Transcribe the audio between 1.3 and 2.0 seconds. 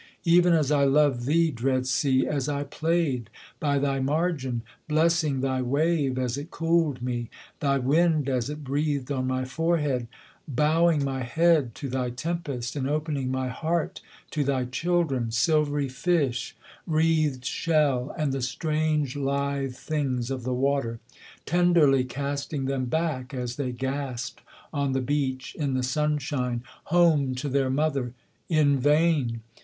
dread